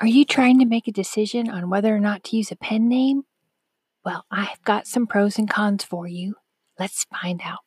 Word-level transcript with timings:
Are 0.00 0.06
you 0.06 0.24
trying 0.24 0.58
to 0.60 0.64
make 0.64 0.88
a 0.88 0.92
decision 0.92 1.50
on 1.50 1.68
whether 1.68 1.94
or 1.94 2.00
not 2.00 2.24
to 2.24 2.36
use 2.38 2.50
a 2.50 2.56
pen 2.56 2.88
name? 2.88 3.24
Well, 4.02 4.24
I've 4.30 4.62
got 4.64 4.86
some 4.86 5.06
pros 5.06 5.36
and 5.36 5.48
cons 5.48 5.84
for 5.84 6.08
you. 6.08 6.36
Let's 6.78 7.04
find 7.12 7.42
out. 7.44 7.58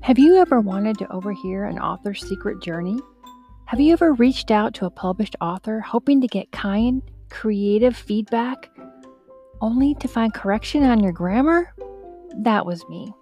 Have 0.00 0.18
you 0.18 0.38
ever 0.38 0.60
wanted 0.60 0.98
to 0.98 1.12
overhear 1.12 1.64
an 1.64 1.78
author's 1.78 2.28
secret 2.28 2.60
journey? 2.60 2.98
Have 3.66 3.78
you 3.78 3.92
ever 3.92 4.14
reached 4.14 4.50
out 4.50 4.74
to 4.74 4.86
a 4.86 4.90
published 4.90 5.36
author 5.40 5.78
hoping 5.78 6.20
to 6.22 6.26
get 6.26 6.50
kind, 6.50 7.02
creative 7.30 7.96
feedback 7.96 8.68
only 9.60 9.94
to 10.00 10.08
find 10.08 10.34
correction 10.34 10.82
on 10.82 11.00
your 11.00 11.12
grammar? 11.12 11.72
That 12.38 12.64
was 12.64 12.88
me. 12.88 13.12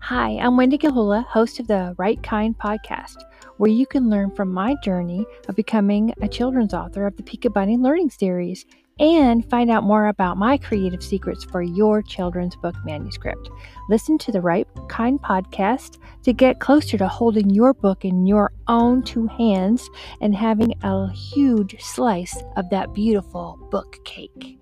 Hi, 0.00 0.38
I'm 0.38 0.56
Wendy 0.56 0.78
Gilhula, 0.78 1.26
host 1.26 1.60
of 1.60 1.66
the 1.66 1.94
Right 1.98 2.22
Kind 2.22 2.58
podcast, 2.58 3.16
where 3.58 3.70
you 3.70 3.86
can 3.86 4.08
learn 4.08 4.30
from 4.30 4.52
my 4.52 4.74
journey 4.82 5.26
of 5.48 5.56
becoming 5.56 6.14
a 6.22 6.28
children's 6.28 6.72
author 6.72 7.06
of 7.06 7.16
the 7.16 7.22
Pika 7.22 7.52
Bunny 7.52 7.76
Learning 7.76 8.08
Series 8.08 8.64
and 8.98 9.48
find 9.50 9.70
out 9.70 9.84
more 9.84 10.06
about 10.06 10.38
my 10.38 10.56
creative 10.56 11.02
secrets 11.02 11.44
for 11.44 11.62
your 11.62 12.00
children's 12.00 12.56
book 12.56 12.74
manuscript. 12.84 13.50
Listen 13.90 14.16
to 14.18 14.32
the 14.32 14.40
Right 14.40 14.66
Kind 14.88 15.20
podcast 15.20 15.98
to 16.22 16.32
get 16.32 16.60
closer 16.60 16.96
to 16.96 17.08
holding 17.08 17.50
your 17.50 17.74
book 17.74 18.04
in 18.04 18.26
your 18.26 18.52
own 18.66 19.02
two 19.02 19.26
hands 19.26 19.90
and 20.22 20.34
having 20.34 20.74
a 20.82 21.10
huge 21.12 21.82
slice 21.82 22.42
of 22.56 22.70
that 22.70 22.94
beautiful 22.94 23.58
book 23.70 23.98
cake. 24.04 24.58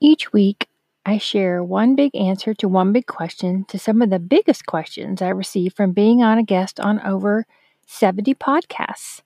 Each 0.00 0.32
week, 0.32 0.68
I 1.04 1.18
share 1.18 1.64
one 1.64 1.96
big 1.96 2.14
answer 2.14 2.54
to 2.54 2.68
one 2.68 2.92
big 2.92 3.06
question 3.06 3.64
to 3.64 3.80
some 3.80 4.00
of 4.00 4.10
the 4.10 4.20
biggest 4.20 4.64
questions 4.64 5.20
I 5.20 5.30
receive 5.30 5.74
from 5.74 5.90
being 5.90 6.22
on 6.22 6.38
a 6.38 6.44
guest 6.44 6.78
on 6.78 7.00
over 7.00 7.46
70 7.86 8.34
podcasts, 8.36 9.22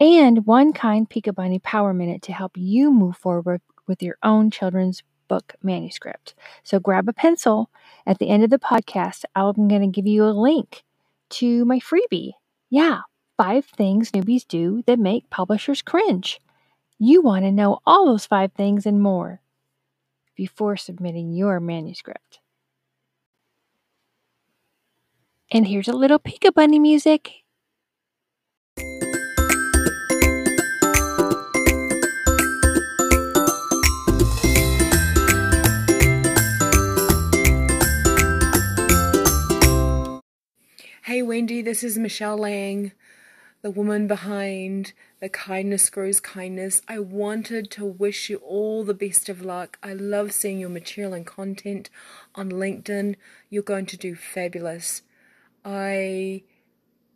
and 0.00 0.46
one 0.46 0.72
kind 0.72 1.08
Pika 1.10 1.34
Bunny 1.34 1.58
Power 1.58 1.92
Minute 1.92 2.22
to 2.22 2.32
help 2.32 2.52
you 2.56 2.90
move 2.90 3.18
forward 3.18 3.60
with 3.86 4.02
your 4.02 4.16
own 4.22 4.50
children's 4.50 5.02
book 5.28 5.54
manuscript. 5.62 6.34
So 6.62 6.80
grab 6.80 7.10
a 7.10 7.12
pencil. 7.12 7.68
At 8.06 8.18
the 8.18 8.30
end 8.30 8.42
of 8.42 8.48
the 8.48 8.58
podcast, 8.58 9.24
I'm 9.34 9.68
going 9.68 9.82
to 9.82 9.86
give 9.88 10.06
you 10.06 10.24
a 10.24 10.32
link 10.32 10.82
to 11.30 11.66
my 11.66 11.78
freebie. 11.78 12.32
Yeah, 12.70 13.00
five 13.36 13.66
things 13.66 14.12
newbies 14.12 14.48
do 14.48 14.82
that 14.86 14.98
make 14.98 15.28
publishers 15.28 15.82
cringe. 15.82 16.40
You 16.98 17.20
want 17.20 17.44
to 17.44 17.52
know 17.52 17.80
all 17.84 18.06
those 18.06 18.24
five 18.24 18.52
things 18.52 18.86
and 18.86 19.02
more 19.02 19.42
before 20.36 20.76
submitting 20.76 21.32
your 21.32 21.58
manuscript. 21.58 22.40
And 25.50 25.66
here's 25.66 25.88
a 25.88 25.92
little 25.92 26.18
Pika 26.18 26.52
Bunny 26.52 26.78
music. 26.78 27.44
Hey 41.04 41.22
Wendy, 41.22 41.62
this 41.62 41.82
is 41.84 41.96
Michaelle 41.96 42.36
Lange, 42.36 42.92
the 43.66 43.70
woman 43.72 44.06
behind 44.06 44.92
The 45.18 45.28
Kindness 45.28 45.90
Grows 45.90 46.20
Kindness. 46.20 46.82
I 46.86 47.00
wanted 47.00 47.68
to 47.72 47.84
wish 47.84 48.30
you 48.30 48.36
all 48.36 48.84
the 48.84 48.94
best 48.94 49.28
of 49.28 49.44
luck. 49.44 49.76
I 49.82 49.92
love 49.92 50.30
seeing 50.30 50.60
your 50.60 50.68
material 50.68 51.12
and 51.12 51.26
content 51.26 51.90
on 52.36 52.52
LinkedIn. 52.52 53.16
You're 53.50 53.64
going 53.64 53.86
to 53.86 53.96
do 53.96 54.14
fabulous. 54.14 55.02
I 55.64 56.44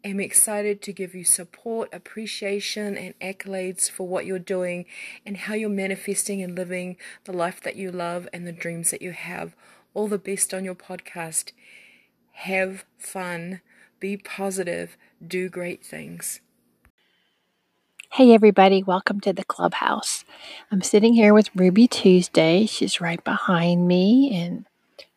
am 0.02 0.18
excited 0.18 0.82
to 0.82 0.92
give 0.92 1.14
you 1.14 1.22
support, 1.22 1.88
appreciation, 1.92 2.96
and 2.96 3.16
accolades 3.20 3.88
for 3.88 4.08
what 4.08 4.26
you're 4.26 4.40
doing 4.40 4.86
and 5.24 5.36
how 5.36 5.54
you're 5.54 5.68
manifesting 5.68 6.42
and 6.42 6.56
living 6.56 6.96
the 7.26 7.32
life 7.32 7.60
that 7.60 7.76
you 7.76 7.92
love 7.92 8.28
and 8.32 8.44
the 8.44 8.50
dreams 8.50 8.90
that 8.90 9.02
you 9.02 9.12
have. 9.12 9.54
All 9.94 10.08
the 10.08 10.18
best 10.18 10.52
on 10.52 10.64
your 10.64 10.74
podcast. 10.74 11.52
Have 12.32 12.84
fun 12.98 13.60
be 14.00 14.16
positive, 14.16 14.96
do 15.24 15.50
great 15.50 15.84
things. 15.84 16.40
Hey, 18.12 18.32
everybody, 18.32 18.82
welcome 18.82 19.20
to 19.20 19.32
the 19.32 19.44
clubhouse. 19.44 20.24
I'm 20.72 20.80
sitting 20.80 21.12
here 21.12 21.34
with 21.34 21.50
Ruby 21.54 21.86
Tuesday. 21.86 22.64
She's 22.64 23.00
right 23.00 23.22
behind 23.22 23.86
me, 23.86 24.34
and 24.34 24.66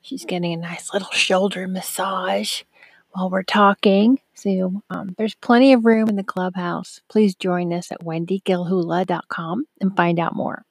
she's 0.02 0.26
getting 0.26 0.54
a 0.54 0.58
nice 0.58 0.94
little 0.94 1.12
shoulder 1.12 1.66
massage 1.66 2.64
while 3.12 3.30
we're 3.30 3.44
talking. 3.44 4.20
So, 4.34 4.84
um, 4.90 5.16
there's 5.18 5.36
plenty 5.36 5.72
of 5.72 5.86
room 5.86 6.10
in 6.10 6.18
the 6.18 6.24
clubhouse. 6.24 7.00
Please 7.08 7.36
join 7.36 7.72
us 7.72 7.90
at 7.90 8.02
wendygilhula.com 8.02 9.66
and 9.80 9.96
find 9.96 10.20
out 10.20 10.36
more. 10.36 10.66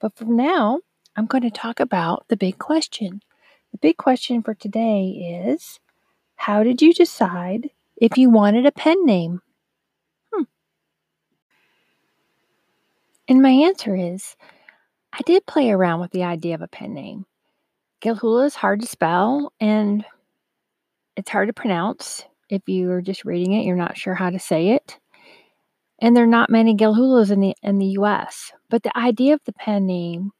But 0.00 0.16
for 0.16 0.24
now, 0.24 0.80
I'm 1.16 1.26
going 1.26 1.44
to 1.44 1.50
talk 1.50 1.78
about 1.78 2.24
the 2.28 2.36
big 2.36 2.58
question. 2.58 3.22
The 3.70 3.78
big 3.78 3.96
question 3.96 4.42
for 4.42 4.54
today 4.54 5.46
is 5.46 5.78
how 6.44 6.62
did 6.62 6.82
you 6.82 6.92
decide 6.92 7.70
if 7.96 8.18
you 8.18 8.28
wanted 8.28 8.66
a 8.66 8.72
pen 8.72 9.06
name? 9.06 9.40
Hmm. 10.30 10.42
And 13.26 13.40
my 13.40 13.48
answer 13.48 13.96
is 13.96 14.36
I 15.10 15.22
did 15.24 15.46
play 15.46 15.70
around 15.70 16.00
with 16.00 16.10
the 16.10 16.24
idea 16.24 16.54
of 16.54 16.60
a 16.60 16.68
pen 16.68 16.92
name. 16.92 17.24
Gilhula 18.02 18.44
is 18.44 18.56
hard 18.56 18.82
to 18.82 18.86
spell 18.86 19.54
and 19.58 20.04
it's 21.16 21.30
hard 21.30 21.48
to 21.48 21.54
pronounce. 21.54 22.26
If 22.50 22.68
you 22.68 22.90
are 22.90 23.00
just 23.00 23.24
reading 23.24 23.54
it, 23.54 23.64
you're 23.64 23.74
not 23.74 23.96
sure 23.96 24.14
how 24.14 24.28
to 24.28 24.38
say 24.38 24.72
it. 24.72 24.98
And 25.98 26.14
there 26.14 26.24
are 26.24 26.26
not 26.26 26.50
many 26.50 26.76
Gilhulas 26.76 27.30
in 27.30 27.40
the 27.40 27.54
in 27.62 27.78
the 27.78 27.96
US. 28.00 28.52
But 28.68 28.82
the 28.82 28.94
idea 28.98 29.32
of 29.32 29.40
the 29.46 29.54
pen 29.54 29.86
name 29.86 30.32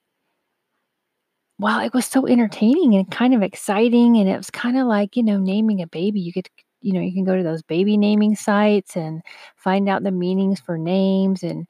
well, 1.59 1.81
it 1.81 1.95
was 1.95 2.07
so 2.07 2.27
entertaining 2.27 2.95
and 2.95 3.11
kind 3.11 3.35
of 3.35 3.43
exciting. 3.43 4.17
And 4.17 4.29
it 4.29 4.37
was 4.37 4.51
kind 4.51 4.79
of 4.79 4.87
like, 4.87 5.17
you 5.17 5.23
know, 5.23 5.39
naming 5.39 5.81
a 5.83 5.87
baby. 5.87 6.21
You 6.21 6.33
get, 6.33 6.49
you 6.81 6.93
know, 6.93 7.01
you 7.01 7.13
can 7.13 7.25
go 7.25 7.37
to 7.37 7.43
those 7.45 7.63
baby 7.63 7.97
naming 7.97 8.35
sites 8.37 8.97
and 8.97 9.23
find 9.57 9.89
out 9.89 10.03
the 10.03 10.11
meanings 10.11 10.61
for 10.61 10.77
names. 10.77 11.43
And 11.43 11.67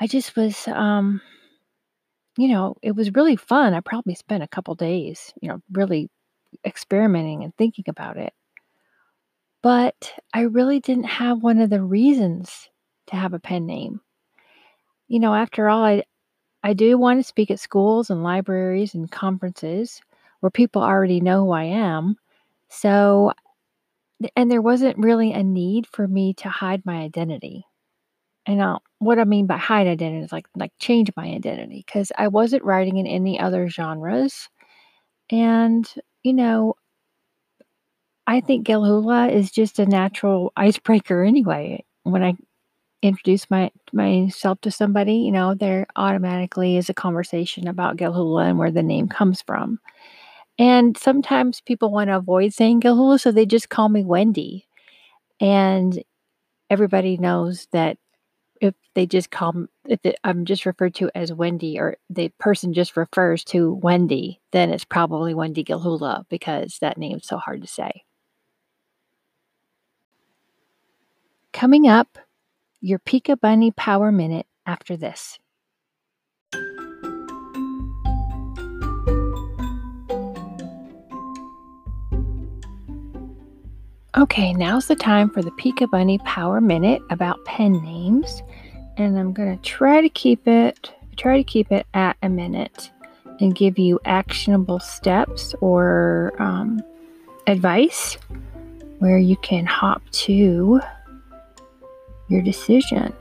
I 0.00 0.06
just 0.06 0.34
was, 0.36 0.66
um, 0.68 1.20
you 2.36 2.48
know, 2.48 2.76
it 2.82 2.92
was 2.96 3.14
really 3.14 3.36
fun. 3.36 3.74
I 3.74 3.80
probably 3.80 4.14
spent 4.14 4.42
a 4.42 4.48
couple 4.48 4.74
days, 4.74 5.32
you 5.42 5.48
know, 5.48 5.60
really 5.72 6.08
experimenting 6.64 7.44
and 7.44 7.54
thinking 7.56 7.84
about 7.88 8.16
it. 8.16 8.32
But 9.62 10.12
I 10.34 10.42
really 10.42 10.80
didn't 10.80 11.04
have 11.04 11.42
one 11.42 11.60
of 11.60 11.70
the 11.70 11.82
reasons 11.82 12.68
to 13.06 13.16
have 13.16 13.32
a 13.34 13.38
pen 13.38 13.66
name. 13.66 14.00
You 15.08 15.18
know, 15.20 15.34
after 15.34 15.68
all, 15.68 15.84
I, 15.84 16.04
I 16.62 16.74
do 16.74 16.98
want 16.98 17.20
to 17.20 17.24
speak 17.24 17.50
at 17.50 17.60
schools 17.60 18.10
and 18.10 18.22
libraries 18.22 18.94
and 18.94 19.10
conferences 19.10 20.00
where 20.40 20.50
people 20.50 20.82
already 20.82 21.20
know 21.20 21.44
who 21.44 21.52
I 21.52 21.64
am. 21.64 22.16
So, 22.68 23.32
and 24.36 24.50
there 24.50 24.62
wasn't 24.62 24.98
really 24.98 25.32
a 25.32 25.42
need 25.42 25.86
for 25.86 26.06
me 26.06 26.34
to 26.34 26.48
hide 26.48 26.84
my 26.84 26.98
identity. 27.00 27.64
And 28.46 28.62
I'll, 28.62 28.82
what 28.98 29.18
I 29.18 29.24
mean 29.24 29.46
by 29.46 29.56
hide 29.58 29.86
identity 29.86 30.24
is 30.24 30.32
like 30.32 30.46
like 30.56 30.72
change 30.78 31.10
my 31.16 31.26
identity 31.26 31.82
because 31.86 32.10
I 32.16 32.28
wasn't 32.28 32.64
writing 32.64 32.96
in 32.96 33.06
any 33.06 33.38
other 33.38 33.68
genres, 33.68 34.48
and 35.30 35.88
you 36.22 36.34
know, 36.34 36.74
I 38.26 38.40
think 38.40 38.66
Gilhula 38.66 39.32
is 39.32 39.50
just 39.50 39.78
a 39.78 39.86
natural 39.86 40.52
icebreaker 40.56 41.22
anyway. 41.22 41.84
When 42.04 42.22
I 42.22 42.34
introduce 43.02 43.48
my 43.50 43.70
myself 43.92 44.60
to 44.62 44.70
somebody, 44.70 45.14
you 45.14 45.32
know, 45.32 45.54
there 45.54 45.86
automatically 45.96 46.76
is 46.76 46.88
a 46.90 46.94
conversation 46.94 47.66
about 47.68 47.96
Gilhula 47.96 48.48
and 48.48 48.58
where 48.58 48.70
the 48.70 48.82
name 48.82 49.08
comes 49.08 49.42
from. 49.42 49.80
And 50.58 50.96
sometimes 50.96 51.62
people 51.62 51.90
want 51.90 52.08
to 52.08 52.16
avoid 52.16 52.52
saying 52.52 52.82
Gilhula, 52.82 53.20
so 53.20 53.32
they 53.32 53.46
just 53.46 53.70
call 53.70 53.88
me 53.88 54.04
Wendy. 54.04 54.66
And 55.40 56.02
everybody 56.68 57.16
knows 57.16 57.66
that 57.72 57.96
if 58.60 58.74
they 58.94 59.06
just 59.06 59.30
call 59.30 59.66
if 59.86 60.00
it, 60.04 60.16
I'm 60.22 60.44
just 60.44 60.66
referred 60.66 60.94
to 60.96 61.10
as 61.14 61.32
Wendy 61.32 61.78
or 61.78 61.96
the 62.10 62.28
person 62.38 62.74
just 62.74 62.96
refers 62.96 63.42
to 63.44 63.72
Wendy, 63.74 64.40
then 64.52 64.70
it's 64.70 64.84
probably 64.84 65.32
Wendy 65.34 65.64
Gilhula 65.64 66.24
because 66.28 66.78
that 66.80 66.98
name's 66.98 67.26
so 67.26 67.38
hard 67.38 67.62
to 67.62 67.68
say. 67.68 68.04
Coming 71.52 71.88
up, 71.88 72.18
your 72.80 72.98
Pika 72.98 73.38
Bunny 73.38 73.70
Power 73.72 74.10
Minute 74.10 74.46
after 74.66 74.96
this. 74.96 75.38
Okay, 84.16 84.52
now's 84.52 84.86
the 84.86 84.96
time 84.96 85.30
for 85.30 85.40
the 85.42 85.52
Pika 85.52 85.90
Bunny 85.90 86.18
Power 86.18 86.60
Minute 86.60 87.00
about 87.10 87.44
pen 87.44 87.72
names. 87.84 88.42
And 88.96 89.18
I'm 89.18 89.32
going 89.32 89.56
to 89.56 89.62
try 89.62 90.00
to 90.00 90.08
keep 90.08 90.46
it 90.46 90.92
try 91.16 91.36
to 91.36 91.44
keep 91.44 91.70
it 91.70 91.86
at 91.92 92.16
a 92.22 92.28
minute 92.28 92.90
and 93.40 93.54
give 93.54 93.78
you 93.78 94.00
actionable 94.06 94.80
steps 94.80 95.54
or 95.60 96.32
um, 96.38 96.82
advice 97.46 98.16
where 99.00 99.18
you 99.18 99.36
can 99.38 99.66
hop 99.66 100.02
to 100.10 100.80
your 102.30 102.42
decision. 102.42 103.12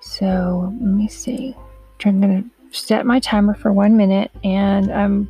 So 0.00 0.72
let 0.80 0.92
me 0.92 1.08
see. 1.08 1.54
I'm 2.04 2.20
going 2.20 2.42
to 2.42 2.76
set 2.76 3.06
my 3.06 3.20
timer 3.20 3.54
for 3.54 3.72
one 3.72 3.96
minute 3.96 4.30
and 4.44 4.92
I'm 4.92 5.28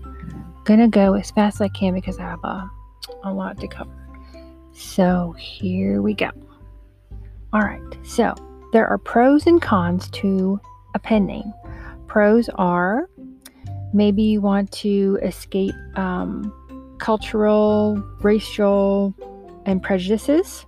going 0.64 0.80
to 0.80 0.88
go 0.88 1.14
as 1.14 1.30
fast 1.30 1.56
as 1.56 1.60
I 1.62 1.68
can 1.68 1.94
because 1.94 2.18
I 2.18 2.22
have 2.22 2.42
a, 2.42 2.68
a 3.22 3.32
lot 3.32 3.58
to 3.60 3.68
cover. 3.68 3.90
So 4.72 5.34
here 5.38 6.02
we 6.02 6.12
go. 6.12 6.30
All 7.52 7.60
right. 7.60 7.80
So 8.02 8.34
there 8.72 8.86
are 8.86 8.98
pros 8.98 9.46
and 9.46 9.62
cons 9.62 10.10
to 10.10 10.60
a 10.94 10.98
pen 10.98 11.24
name. 11.24 11.54
Pros 12.08 12.48
are 12.56 13.08
maybe 13.94 14.22
you 14.22 14.40
want 14.40 14.70
to 14.72 15.18
escape 15.22 15.74
um, 15.96 16.52
cultural, 16.98 17.96
racial, 18.20 19.14
and 19.64 19.82
prejudices. 19.82 20.65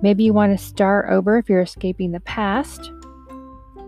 Maybe 0.00 0.24
you 0.24 0.32
want 0.32 0.56
to 0.56 0.64
start 0.64 1.10
over 1.10 1.38
if 1.38 1.48
you're 1.48 1.60
escaping 1.60 2.12
the 2.12 2.20
past. 2.20 2.90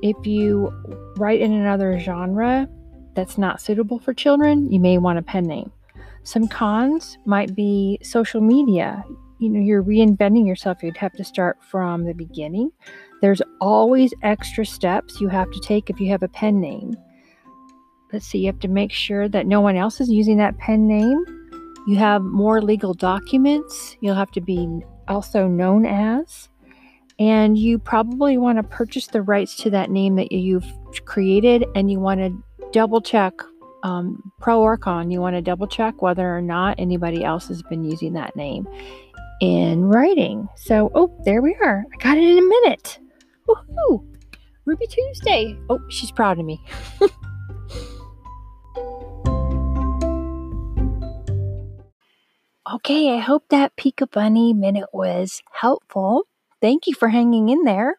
If 0.02 0.26
you 0.26 0.72
write 1.16 1.40
in 1.40 1.52
another 1.52 1.98
genre 1.98 2.68
that's 3.14 3.38
not 3.38 3.60
suitable 3.60 3.98
for 3.98 4.14
children, 4.14 4.70
you 4.70 4.80
may 4.80 4.98
want 4.98 5.18
a 5.18 5.22
pen 5.22 5.44
name. 5.44 5.70
Some 6.22 6.48
cons 6.48 7.18
might 7.26 7.54
be 7.54 7.98
social 8.02 8.40
media. 8.40 9.04
You 9.38 9.48
know, 9.50 9.60
you're 9.60 9.82
reinventing 9.82 10.46
yourself. 10.46 10.82
You'd 10.82 10.96
have 10.96 11.14
to 11.14 11.24
start 11.24 11.58
from 11.62 12.04
the 12.04 12.12
beginning. 12.12 12.70
There's 13.22 13.42
always 13.60 14.12
extra 14.22 14.66
steps 14.66 15.20
you 15.20 15.28
have 15.28 15.50
to 15.50 15.60
take 15.60 15.90
if 15.90 16.00
you 16.00 16.10
have 16.10 16.22
a 16.22 16.28
pen 16.28 16.60
name. 16.60 16.96
Let's 18.12 18.26
see, 18.26 18.38
you 18.38 18.46
have 18.46 18.58
to 18.60 18.68
make 18.68 18.92
sure 18.92 19.28
that 19.28 19.46
no 19.46 19.60
one 19.60 19.76
else 19.76 20.00
is 20.00 20.10
using 20.10 20.36
that 20.38 20.58
pen 20.58 20.88
name. 20.88 21.24
You 21.86 21.96
have 21.96 22.22
more 22.22 22.60
legal 22.60 22.92
documents 22.92 23.96
you'll 24.00 24.14
have 24.14 24.30
to 24.32 24.40
be 24.40 24.80
also 25.10 25.46
known 25.46 25.84
as. 25.84 26.48
And 27.18 27.58
you 27.58 27.78
probably 27.78 28.38
want 28.38 28.56
to 28.56 28.62
purchase 28.62 29.08
the 29.08 29.20
rights 29.20 29.54
to 29.56 29.70
that 29.70 29.90
name 29.90 30.16
that 30.16 30.32
you've 30.32 30.64
created 31.04 31.66
and 31.74 31.90
you 31.90 32.00
want 32.00 32.20
to 32.20 32.70
double 32.72 33.02
check 33.02 33.34
um, 33.82 34.32
pro 34.40 34.60
or 34.60 34.76
con, 34.76 35.10
you 35.10 35.20
want 35.20 35.36
to 35.36 35.42
double 35.42 35.66
check 35.66 36.00
whether 36.00 36.34
or 36.34 36.40
not 36.40 36.76
anybody 36.78 37.24
else 37.24 37.48
has 37.48 37.62
been 37.64 37.84
using 37.84 38.12
that 38.14 38.36
name 38.36 38.66
in 39.40 39.84
writing. 39.84 40.48
So, 40.56 40.90
oh, 40.94 41.14
there 41.24 41.42
we 41.42 41.56
are. 41.62 41.84
I 41.92 42.02
got 42.02 42.18
it 42.18 42.24
in 42.24 42.38
a 42.38 42.42
minute. 42.42 42.98
Woohoo! 43.48 44.06
Ruby 44.66 44.86
Tuesday. 44.86 45.58
Oh, 45.68 45.80
she's 45.88 46.10
proud 46.12 46.38
of 46.38 46.44
me. 46.44 46.62
okay, 52.74 53.14
I 53.14 53.18
hope 53.18 53.44
that 53.48 53.76
Pika 53.76 54.10
Bunny 54.10 54.52
minute 54.52 54.88
was 54.92 55.42
helpful. 55.52 56.26
Thank 56.60 56.86
you 56.86 56.94
for 56.94 57.08
hanging 57.08 57.48
in 57.48 57.64
there. 57.64 57.96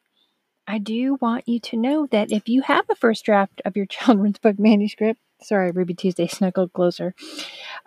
I 0.67 0.77
do 0.77 1.17
want 1.19 1.47
you 1.47 1.59
to 1.59 1.77
know 1.77 2.07
that 2.11 2.31
if 2.31 2.47
you 2.47 2.61
have 2.61 2.85
a 2.89 2.95
first 2.95 3.25
draft 3.25 3.61
of 3.65 3.75
your 3.75 3.85
children's 3.89 4.39
book 4.39 4.57
manuscript, 4.59 5.19
sorry, 5.41 5.71
Ruby 5.71 5.93
Tuesday 5.93 6.27
snuggled 6.27 6.73
closer, 6.73 7.13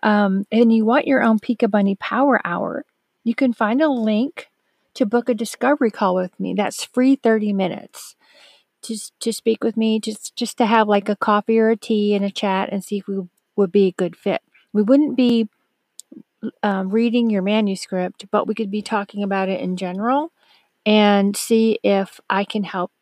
um, 0.02 0.46
and 0.52 0.72
you 0.72 0.84
want 0.84 1.06
your 1.06 1.22
own 1.22 1.38
Pika 1.38 1.70
Bunny 1.70 1.94
Power 1.94 2.40
Hour, 2.44 2.84
you 3.22 3.34
can 3.34 3.52
find 3.52 3.80
a 3.80 3.88
link 3.88 4.48
to 4.94 5.06
book 5.06 5.28
a 5.28 5.34
discovery 5.34 5.90
call 5.90 6.14
with 6.14 6.38
me. 6.38 6.54
That's 6.54 6.84
free 6.84 7.16
30 7.16 7.52
minutes. 7.52 8.16
Just 8.82 9.18
to 9.20 9.32
speak 9.32 9.64
with 9.64 9.78
me, 9.78 9.98
just 9.98 10.36
just 10.36 10.58
to 10.58 10.66
have 10.66 10.86
like 10.88 11.08
a 11.08 11.16
coffee 11.16 11.58
or 11.58 11.70
a 11.70 11.76
tea 11.76 12.14
and 12.14 12.22
a 12.22 12.30
chat 12.30 12.68
and 12.70 12.84
see 12.84 12.98
if 12.98 13.08
we 13.08 13.22
would 13.56 13.72
be 13.72 13.86
a 13.86 13.92
good 13.92 14.14
fit. 14.14 14.42
We 14.74 14.82
wouldn't 14.82 15.16
be 15.16 15.48
um, 16.62 16.90
reading 16.90 17.30
your 17.30 17.42
manuscript, 17.42 18.26
but 18.30 18.46
we 18.46 18.54
could 18.54 18.70
be 18.70 18.82
talking 18.82 19.22
about 19.22 19.48
it 19.48 19.60
in 19.60 19.76
general 19.76 20.32
and 20.86 21.36
see 21.36 21.78
if 21.82 22.20
I 22.28 22.44
can 22.44 22.64
help 22.64 22.92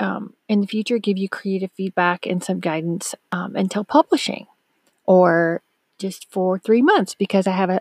um, 0.00 0.34
in 0.48 0.60
the 0.60 0.66
future 0.66 0.98
give 0.98 1.16
you 1.16 1.28
creative 1.28 1.70
feedback 1.72 2.26
and 2.26 2.42
some 2.42 2.60
guidance 2.60 3.14
um, 3.32 3.56
until 3.56 3.84
publishing 3.84 4.46
or 5.06 5.62
just 5.98 6.30
for 6.30 6.58
three 6.58 6.82
months 6.82 7.14
because 7.14 7.46
I 7.46 7.52
have 7.52 7.70
a 7.70 7.80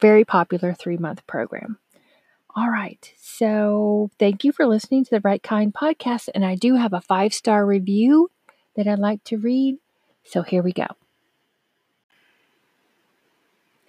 very 0.00 0.24
popular 0.24 0.74
three 0.74 0.96
month 0.96 1.26
program. 1.26 1.78
All 2.56 2.70
right. 2.70 3.12
So 3.20 4.10
thank 4.18 4.44
you 4.44 4.52
for 4.52 4.66
listening 4.66 5.04
to 5.04 5.10
the 5.10 5.20
Right 5.20 5.42
Kind 5.42 5.74
podcast. 5.74 6.28
And 6.34 6.44
I 6.44 6.54
do 6.54 6.76
have 6.76 6.92
a 6.92 7.00
five 7.00 7.34
star 7.34 7.66
review 7.66 8.30
that 8.76 8.86
I'd 8.86 8.98
like 8.98 9.24
to 9.24 9.38
read. 9.38 9.78
So 10.24 10.42
here 10.42 10.62
we 10.62 10.72
go. 10.72 10.86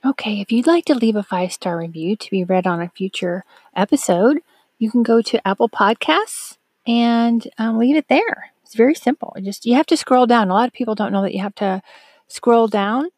Okay, 0.05 0.39
if 0.39 0.51
you'd 0.51 0.67
like 0.67 0.85
to 0.85 0.93
leave 0.93 1.15
a 1.15 1.23
five 1.23 1.51
star 1.51 1.79
review 1.79 2.15
to 2.15 2.29
be 2.29 2.43
read 2.43 2.67
on 2.67 2.79
a 2.79 2.89
future 2.89 3.43
episode, 3.75 4.37
you 4.77 4.91
can 4.91 5.01
go 5.01 5.19
to 5.23 5.47
Apple 5.47 5.67
Podcasts 5.67 6.57
and 6.85 7.47
um, 7.57 7.79
leave 7.79 7.95
it 7.95 8.07
there. 8.07 8.51
It's 8.61 8.75
very 8.75 8.93
simple. 8.93 9.35
Just 9.41 9.65
you 9.65 9.73
have 9.73 9.87
to 9.87 9.97
scroll 9.97 10.27
down. 10.27 10.51
A 10.51 10.53
lot 10.53 10.67
of 10.67 10.73
people 10.73 10.93
don't 10.93 11.11
know 11.11 11.23
that 11.23 11.33
you 11.33 11.41
have 11.41 11.55
to 11.55 11.81
scroll 12.27 12.67
down 12.67 13.09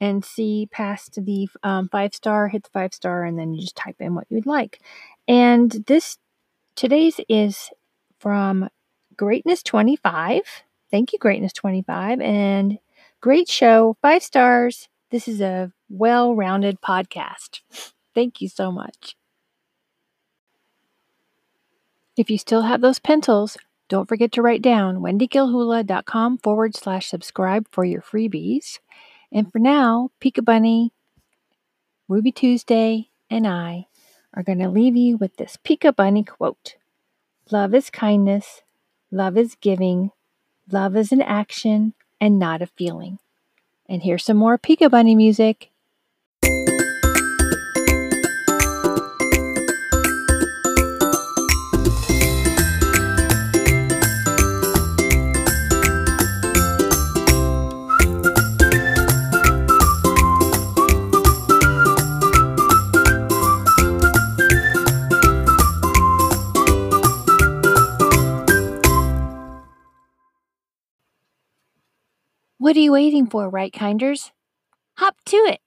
and 0.00 0.24
see 0.24 0.66
past 0.72 1.22
the 1.22 1.46
um, 1.62 1.90
five 1.90 2.14
star, 2.14 2.48
hit 2.48 2.62
the 2.62 2.70
five 2.70 2.94
star, 2.94 3.24
and 3.24 3.38
then 3.38 3.52
you 3.52 3.60
just 3.60 3.76
type 3.76 3.96
in 4.00 4.14
what 4.14 4.26
you'd 4.30 4.46
like. 4.46 4.80
And 5.28 5.70
this 5.86 6.16
today's 6.74 7.20
is 7.28 7.68
from 8.18 8.70
Greatness 9.14 9.62
25. 9.62 10.40
Thank 10.90 11.12
you, 11.12 11.18
Greatness 11.18 11.52
25. 11.52 12.22
And 12.22 12.78
great 13.20 13.46
show, 13.46 13.98
five 14.00 14.22
stars. 14.22 14.88
This 15.10 15.26
is 15.26 15.40
a 15.40 15.72
well 15.88 16.34
rounded 16.34 16.80
podcast. 16.80 17.60
Thank 18.14 18.40
you 18.40 18.48
so 18.48 18.70
much. 18.70 19.16
If 22.16 22.30
you 22.30 22.38
still 22.38 22.62
have 22.62 22.80
those 22.80 22.98
pencils, 22.98 23.56
don't 23.88 24.08
forget 24.08 24.30
to 24.32 24.42
write 24.42 24.62
down 24.62 24.98
wendygilhula.com 24.98 26.38
forward 26.38 26.76
slash 26.76 27.08
subscribe 27.08 27.66
for 27.72 27.84
your 27.84 28.02
freebies. 28.02 28.78
And 29.32 29.50
for 29.50 29.58
now, 29.58 30.10
Pika 30.20 30.44
Bunny, 30.44 30.92
Ruby 32.08 32.30
Tuesday, 32.30 33.08
and 33.28 33.46
I 33.46 33.86
are 34.34 34.42
going 34.42 34.58
to 34.58 34.68
leave 34.68 34.96
you 34.96 35.16
with 35.16 35.36
this 35.36 35.56
Pika 35.64 35.94
Bunny 35.94 36.22
quote 36.22 36.76
Love 37.50 37.74
is 37.74 37.90
kindness, 37.90 38.62
love 39.10 39.36
is 39.36 39.56
giving, 39.60 40.12
love 40.70 40.96
is 40.96 41.10
an 41.10 41.22
action 41.22 41.94
and 42.20 42.38
not 42.38 42.62
a 42.62 42.66
feeling. 42.66 43.18
And 43.90 44.04
here's 44.04 44.24
some 44.24 44.36
more 44.36 44.56
Pika 44.56 44.88
Bunny 44.88 45.16
music. 45.16 45.72
What 72.70 72.76
are 72.76 72.80
you 72.86 72.92
waiting 72.92 73.26
for, 73.26 73.50
right 73.50 73.72
kinders? 73.72 74.30
Hop 74.98 75.16
to 75.24 75.36
it! 75.38 75.58